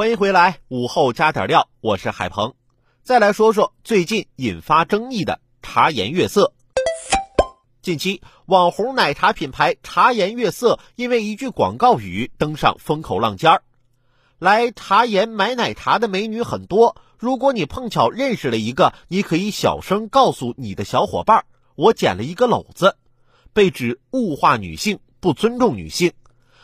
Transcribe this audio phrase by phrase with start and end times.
[0.00, 2.54] 欢迎回来，午后加点料，我是海鹏。
[3.02, 6.54] 再来说说最近引发争议的茶颜悦色。
[7.82, 13.62] 近期，网红奶茶品牌茶颜悦色因为一句广告语登上风口浪尖儿。
[14.38, 21.44] 来茶颜买奶茶的美女很多，如果你碰巧认识了一个，你可以小声告诉你的小伙伴
[21.76, 22.96] ：“我捡了一个篓子。”
[23.52, 26.14] 被指物化女性，不尊重女性。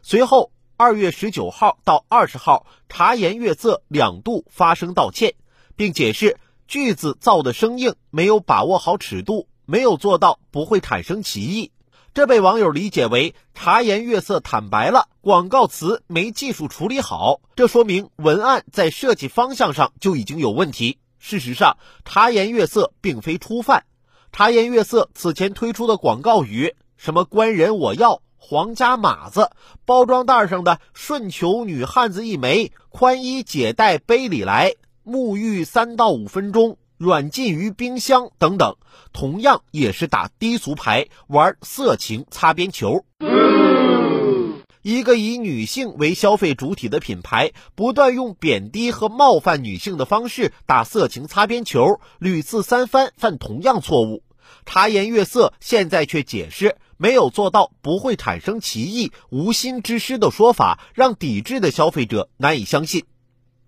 [0.00, 0.50] 随后。
[0.80, 5.34] 二月十九号到二十号，茶颜悦色两度发声道歉，
[5.74, 6.38] 并解释
[6.68, 11.72] 句子造的生硬，没有把握好尺度，没有做到不会产生歧义。
[12.14, 21.00] 这被网友理解为茶颜悦色坦白了广告词没技术处理好，这说明文案在设计方向上就已经有问题。
[21.18, 23.82] 事实上，茶颜悦色并非初犯，
[24.30, 28.22] 茶颜悦色此前推出的广告语什么“官人我要”。
[28.38, 29.50] 皇家码子
[29.84, 38.76] 包装袋上的“顺求女汉子一枚，宽衣解带杯里来，沐浴三到五分钟，软禁于冰箱”等等，
[39.12, 43.04] 同样也是打低俗牌，玩色情擦边球。
[44.80, 54.22] 一个以女性为消费主体的品牌，不断用贬低和冒犯女性的方式打色情擦边球，屡次三番犯同样错误。
[54.64, 56.76] 茶颜悦色现在却解释。
[56.98, 63.06] 没有做到不会产生歧义、无心之失的说法，让抵制的消费者难以相信。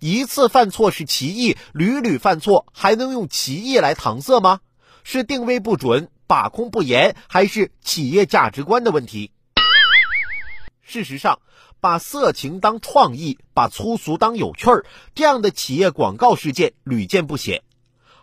[0.00, 4.60] 一次犯错是歧义，屡屡犯错还能用歧义来搪塞吗？
[5.04, 9.30] 是定位不准、把控不严，还是企业价值观的问题？
[10.80, 11.40] 事实上，
[11.80, 17.62] 把色情当创意，把粗俗当有趣儿，这样的企业广告事件屡见不鲜。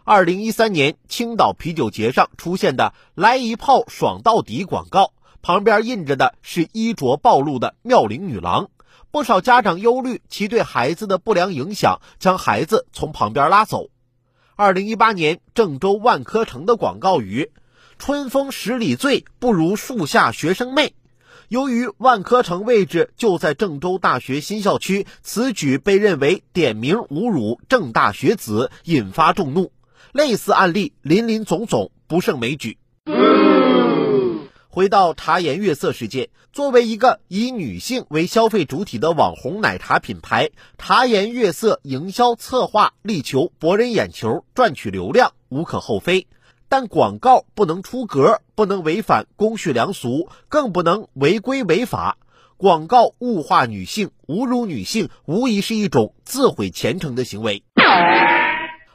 [0.07, 8.69] 二零一三年青岛啤酒节上出现的“来一炮爽到底”广告，旁边印着的是衣着暴露的妙龄女郎。
[9.09, 13.87] 不少家长忧虑其对孩子的不良影响，将孩子从旁边拉走。
[14.55, 17.51] 二零一八年郑州万科城的广告语
[17.97, 20.93] ：“春风十里醉，不如树下学生妹。”
[21.49, 29.71] 由于万科城位置就在郑州大学新校区，此举被认为点名侮辱郑大学子，引发众怒。
[30.13, 32.77] 类似案例林林总总，不胜枚举。
[34.67, 46.27] 回到茶颜悦色事件，作为一个以女性为消费主体的网红奶茶品牌，茶颜悦色营销策划力求博人眼球、赚取流量，无可厚非。
[46.67, 52.17] 但广告不能出格，不能违反公序良俗，更不能违规违法。
[52.57, 57.63] 广告物化女性、侮辱女性，无疑是一种自毁前程的行为。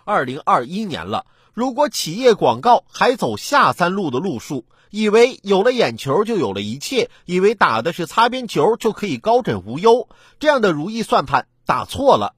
[0.04, 12.34] 二零二一年了，如果企业广告还走下三路的路数，以为有了眼球就有了一切，以为打的是擦边球就可以高枕无忧，这样的如意算盘打错了。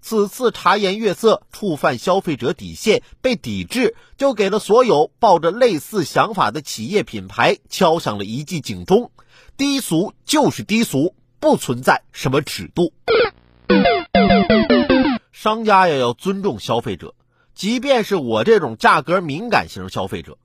[0.00, 9.12] 此次茶颜悦色触犯消费者底线被抵制，就给了所有抱着类似想法的企业品牌敲响了一记警钟：
[9.56, 12.92] 低俗就是低俗，不存在什么尺度。
[15.32, 17.14] 商家也要尊重消费者，
[17.54, 20.36] 即便是我这种价格敏感型消费者。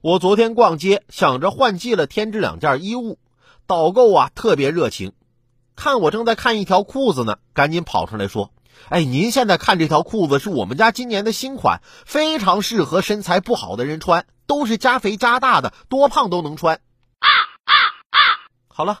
[0.00, 3.18] 我昨天逛街，想着换季了添置两件衣物，
[3.66, 5.12] 导购啊特别热情，
[5.76, 8.50] 看我正在看一条裤子呢，赶紧跑上来说
[8.88, 16.80] ：“哎，您现在看这条裤子是我们家今年的新款，非常适合身材不好的人穿，都是加肥加大的，多胖都能穿。”
[17.20, 17.28] 啊
[17.64, 17.72] 啊
[18.10, 18.18] 啊！
[18.68, 19.00] 好了。